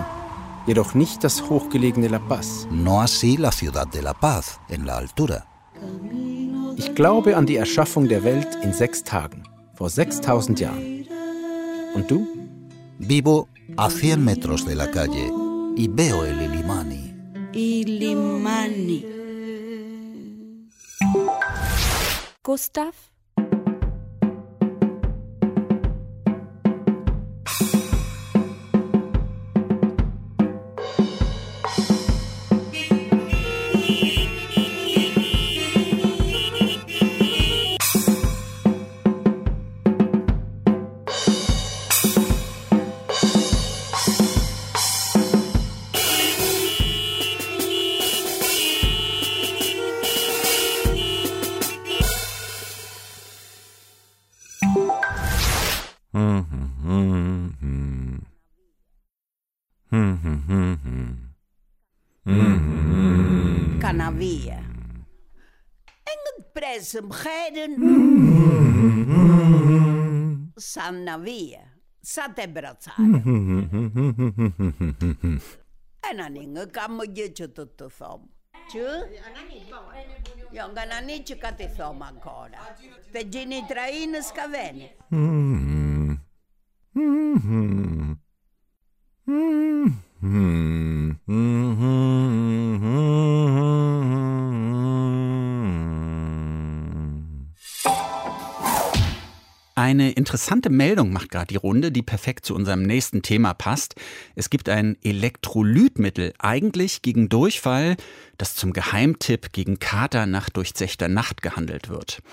[0.67, 2.67] Jedoch nicht das hochgelegene La Paz.
[2.71, 5.43] No así la ciudad de La Paz, en la altura.
[6.77, 9.43] Ich glaube an die Erschaffung der Welt in sechs Tagen,
[9.75, 11.05] vor 6000 Jahren.
[11.93, 12.27] Und du?
[12.97, 15.31] Vivo a 100 metros de la calle
[15.77, 17.14] y veo el Ilimani.
[17.55, 18.99] Ilimani.
[22.43, 22.93] Gustav
[64.15, 64.63] havia.
[66.07, 67.75] Em depressa me reren.
[70.57, 71.63] Sam navia.
[72.01, 72.95] Sat abraçar.
[76.03, 78.29] Ananinha, cama de tutu fome.
[78.69, 78.85] Tchu?
[80.51, 82.59] Yung ananici ca te fome ancora.
[83.11, 84.95] Pe gini traina scavene.
[85.11, 86.17] Mm-hmm.
[86.95, 88.15] Mm-hmm.
[89.27, 89.27] Mm-hmm.
[89.27, 90.05] Mm-hmm.
[90.21, 91.64] Hum, hum.
[99.85, 103.93] Eine interessante Meldung macht gerade die Runde, die perfekt zu unserem nächsten Thema passt.
[104.33, 107.95] Es gibt ein Elektrolytmittel, eigentlich gegen Durchfall,
[108.39, 112.23] das zum Geheimtipp gegen Kater nach durchzechter Nacht gehandelt wird.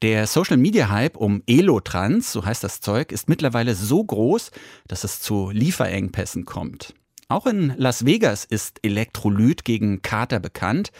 [0.00, 4.50] Der Social Media Hype um Elotrans, so heißt das Zeug, ist mittlerweile so groß,
[4.88, 6.94] dass es zu Lieferengpässen kommt.
[7.28, 10.92] Auch in Las Vegas ist Elektrolyt gegen Kater bekannt.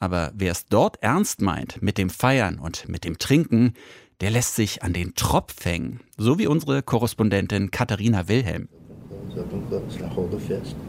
[0.00, 3.74] Aber wer es dort ernst meint mit dem Feiern und mit dem Trinken,
[4.20, 6.00] der lässt sich an den Tropf hängen.
[6.16, 8.68] So wie unsere Korrespondentin Katharina Wilhelm.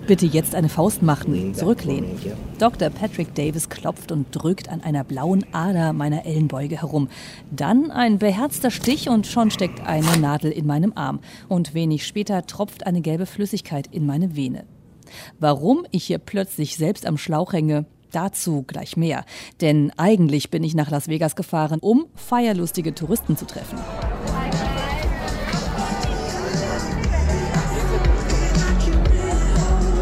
[0.07, 2.17] Bitte jetzt eine Faust machen, zurücklehnen.
[2.57, 2.89] Dr.
[2.89, 7.09] Patrick Davis klopft und drückt an einer blauen Ader meiner Ellenbeuge herum.
[7.51, 11.19] Dann ein beherzter Stich und schon steckt eine Nadel in meinem Arm.
[11.47, 14.65] Und wenig später tropft eine gelbe Flüssigkeit in meine Vene.
[15.39, 19.25] Warum ich hier plötzlich selbst am Schlauch hänge, Dazu gleich mehr.
[19.61, 23.77] Denn eigentlich bin ich nach Las Vegas gefahren, um feierlustige Touristen zu treffen.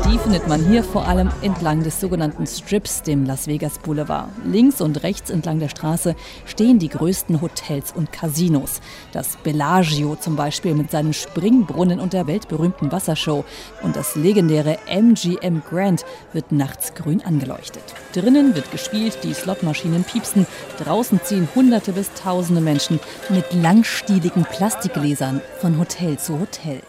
[0.09, 4.29] Die findet man hier vor allem entlang des sogenannten Strips, dem Las Vegas Boulevard.
[4.45, 6.15] Links und rechts entlang der Straße
[6.45, 8.79] stehen die größten Hotels und Casinos.
[9.11, 13.43] Das Bellagio zum Beispiel mit seinem Springbrunnen und der weltberühmten Wassershow.
[13.83, 17.83] Und das legendäre MGM Grand wird nachts grün angeleuchtet.
[18.13, 20.47] Drinnen wird gespielt, die Slotmaschinen piepsen.
[20.79, 26.81] Draußen ziehen Hunderte bis Tausende Menschen mit langstieligen Plastikgläsern von Hotel zu Hotel.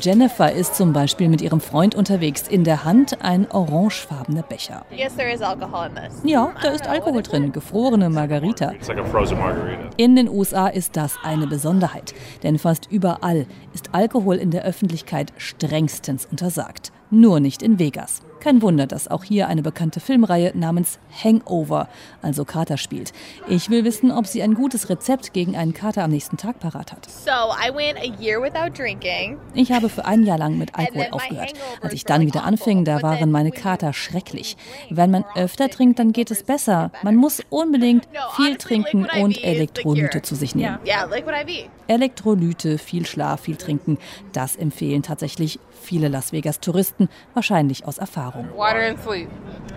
[0.00, 2.48] Jennifer ist zum Beispiel mit ihrem Freund unterwegs.
[2.48, 4.84] In der Hand ein orangefarbener Becher.
[6.24, 8.72] Ja, da ist Alkohol drin, gefrorene margarita.
[9.96, 15.32] In den USA ist das eine Besonderheit, denn fast überall ist Alkohol in der Öffentlichkeit
[15.36, 16.92] strengstens untersagt.
[17.10, 18.22] Nur nicht in Vegas.
[18.40, 21.88] Kein Wunder, dass auch hier eine bekannte Filmreihe namens Hangover,
[22.22, 23.12] also Kater, spielt.
[23.48, 26.92] Ich will wissen, ob sie ein gutes Rezept gegen einen Kater am nächsten Tag parat
[26.92, 27.10] hat.
[27.10, 29.38] So, I went a year without drinking.
[29.54, 31.54] Ich habe für ein Jahr lang mit Alkohol aufgehört.
[31.80, 34.56] Als ich dann wieder anfing, da waren meine Kater schrecklich.
[34.90, 36.92] Wenn man öfter trinkt, dann geht es besser.
[37.02, 40.78] Man muss unbedingt viel trinken und Elektrolyte zu sich nehmen.
[41.88, 43.98] Elektrolyte, viel Schlaf, viel trinken,
[44.32, 48.48] das empfehlen tatsächlich viele Las Vegas-Touristen, wahrscheinlich aus Erfahrung.
[48.56, 49.28] Water and sleep.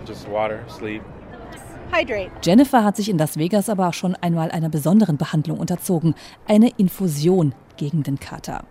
[0.07, 1.01] Just water, sleep.
[1.91, 2.31] Hydrate.
[2.43, 6.15] Jennifer hat sich in Las Vegas aber auch schon einmal einer besonderen Behandlung unterzogen,
[6.47, 8.63] eine Infusion gegen den Kater.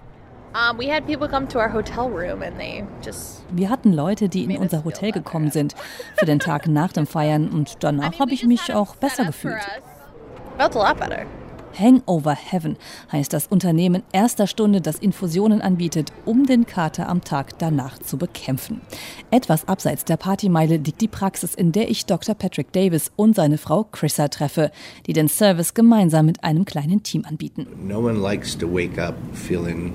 [3.51, 5.75] Wir hatten Leute, die in unser Hotel gekommen sind
[6.17, 9.61] für den Tag nach dem Feiern und danach habe ich mich auch besser gefühlt.
[11.79, 12.77] Hangover Heaven
[13.13, 18.19] heißt das Unternehmen erster Stunde, das Infusionen anbietet, um den Kater am Tag danach zu
[18.19, 18.81] bekämpfen.
[19.31, 22.35] Etwas abseits der Partymeile liegt die Praxis, in der ich Dr.
[22.35, 24.71] Patrick Davis und seine Frau Chrissa treffe,
[25.07, 27.67] die den Service gemeinsam mit einem kleinen Team anbieten.
[27.81, 29.93] No one likes to wake up feeling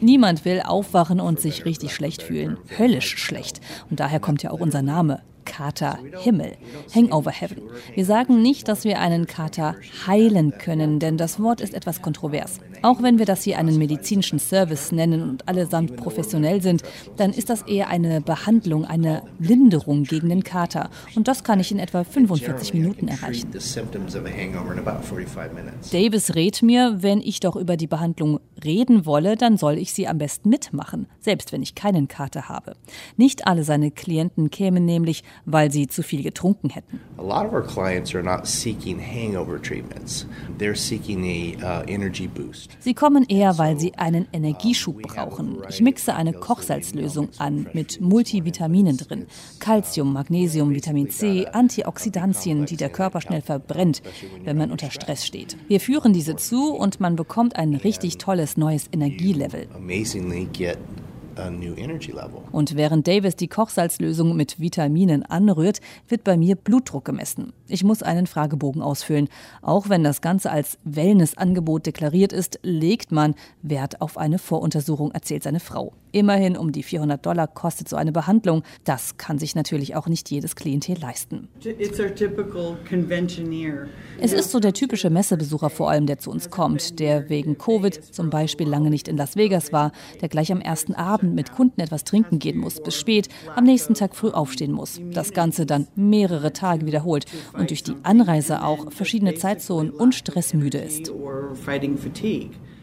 [0.00, 2.56] Niemand will aufwachen und sich richtig schlecht fühlen.
[2.78, 3.60] Höllisch schlecht.
[3.90, 5.22] Und daher kommt ja auch unser Name.
[5.46, 6.52] Kater Himmel,
[6.94, 7.62] Hangover Heaven.
[7.94, 12.60] Wir sagen nicht, dass wir einen Kater heilen können, denn das Wort ist etwas kontrovers.
[12.86, 16.84] Auch wenn wir das hier einen medizinischen Service nennen und allesamt professionell sind,
[17.16, 20.88] dann ist das eher eine Behandlung, eine Linderung gegen den Kater.
[21.16, 23.50] Und das kann ich in etwa 45 Minuten erreichen.
[25.90, 30.06] Davis rät mir, wenn ich doch über die Behandlung reden wolle, dann soll ich sie
[30.06, 32.74] am besten mitmachen, selbst wenn ich keinen Kater habe.
[33.16, 37.00] Nicht alle seine Klienten kämen nämlich, weil sie zu viel getrunken hätten.
[42.78, 45.58] Sie kommen eher, weil sie einen Energieschub brauchen.
[45.68, 49.26] Ich mixe eine Kochsalzlösung an mit Multivitaminen drin.
[49.58, 54.02] Calcium, Magnesium, Vitamin C, Antioxidantien, die der Körper schnell verbrennt,
[54.44, 55.56] wenn man unter Stress steht.
[55.68, 59.68] Wir führen diese zu und man bekommt ein richtig tolles neues Energielevel.
[62.52, 67.52] Und während Davis die Kochsalzlösung mit Vitaminen anrührt, wird bei mir Blutdruck gemessen.
[67.68, 69.28] Ich muss einen Fragebogen ausfüllen.
[69.60, 75.42] Auch wenn das Ganze als Wellnessangebot deklariert ist, legt man Wert auf eine Voruntersuchung, erzählt
[75.42, 75.92] seine Frau.
[76.12, 78.62] Immerhin um die 400 Dollar kostet so eine Behandlung.
[78.84, 81.48] Das kann sich natürlich auch nicht jedes Klientel leisten.
[84.18, 88.02] Es ist so der typische Messebesucher vor allem, der zu uns kommt, der wegen Covid
[88.14, 91.80] zum Beispiel lange nicht in Las Vegas war, der gleich am ersten Abend mit Kunden
[91.80, 95.00] etwas trinken gehen muss, bis spät, am nächsten Tag früh aufstehen muss.
[95.12, 100.78] Das Ganze dann mehrere Tage wiederholt und durch die Anreise auch verschiedene Zeitzonen und stressmüde
[100.78, 101.12] ist.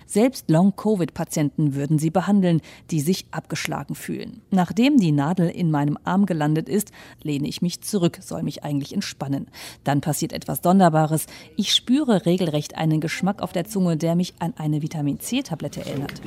[0.05, 2.61] Selbst Long-Covid-Patienten würden sie behandeln,
[2.91, 4.41] die sich abgeschlagen fühlen.
[4.51, 8.93] Nachdem die Nadel in meinem Arm gelandet ist, lehne ich mich zurück, soll mich eigentlich
[8.93, 9.47] entspannen.
[9.83, 11.27] Dann passiert etwas Sonderbares.
[11.55, 16.21] Ich spüre regelrecht einen Geschmack auf der Zunge, der mich an eine Vitamin C-Tablette erinnert.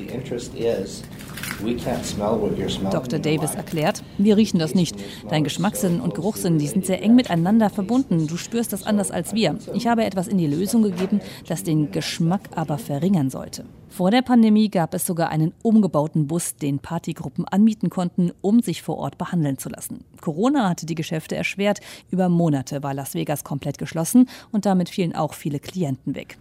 [2.90, 3.18] Dr.
[3.18, 4.96] Davis erklärt, wir riechen das nicht.
[5.28, 8.26] Dein Geschmackssinn und Geruchssinn, die sind sehr eng miteinander verbunden.
[8.26, 9.58] Du spürst das anders als wir.
[9.74, 13.64] Ich habe etwas in die Lösung gegeben, das den Geschmack aber verringern sollte.
[13.88, 18.82] Vor der Pandemie gab es sogar einen umgebauten Bus, den Partygruppen anmieten konnten, um sich
[18.82, 20.04] vor Ort behandeln zu lassen.
[20.20, 21.80] Corona hatte die Geschäfte erschwert.
[22.10, 26.36] Über Monate war Las Vegas komplett geschlossen und damit fielen auch viele Klienten weg.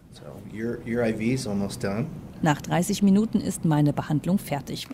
[2.42, 4.88] Nach 30 Minuten ist meine Behandlung fertig.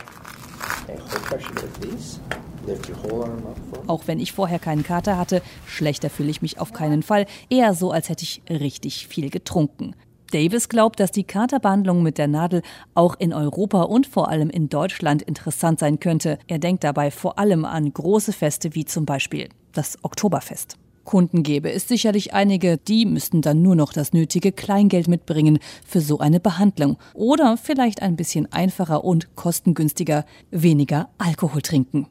[3.88, 7.26] Auch wenn ich vorher keinen Kater hatte, schlechter fühle ich mich auf keinen Fall.
[7.50, 9.96] Eher so, als hätte ich richtig viel getrunken.
[10.32, 12.64] Davis glaubt, dass die Katerbehandlung mit der Nadel
[12.96, 16.40] auch in Europa und vor allem in Deutschland interessant sein könnte.
[16.48, 20.78] Er denkt dabei vor allem an große Feste wie zum Beispiel das Oktoberfest.
[21.04, 26.00] Kunden gäbe es sicherlich einige, die müssten dann nur noch das nötige Kleingeld mitbringen für
[26.00, 26.98] so eine Behandlung.
[27.14, 32.08] Oder vielleicht ein bisschen einfacher und kostengünstiger weniger Alkohol trinken.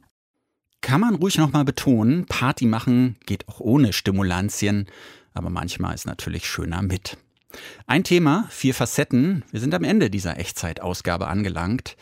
[0.83, 4.87] Kann man ruhig nochmal betonen, Party machen geht auch ohne Stimulantien,
[5.35, 7.17] aber manchmal ist natürlich schöner mit.
[7.87, 9.43] Ein Thema, vier Facetten.
[9.51, 11.97] Wir sind am Ende dieser Echtzeitausgabe angelangt.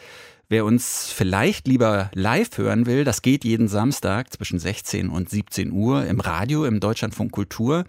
[0.50, 5.72] Wer uns vielleicht lieber live hören will, das geht jeden Samstag zwischen 16 und 17
[5.72, 7.84] Uhr im Radio im Deutschlandfunk Kultur.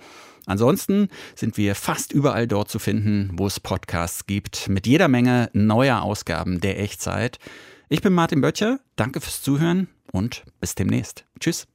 [0.46, 5.50] Ansonsten sind wir fast überall dort zu finden, wo es Podcasts gibt, mit jeder Menge
[5.54, 7.40] neuer Ausgaben der Echtzeit.
[7.88, 11.26] Ich bin Martin Böttcher, danke fürs Zuhören und bis demnächst.
[11.40, 11.68] Tschüss.